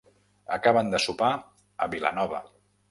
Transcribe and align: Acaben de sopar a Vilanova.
Acaben 0.57 0.89
de 0.95 1.01
sopar 1.05 1.31
a 1.87 1.93
Vilanova. 1.97 2.45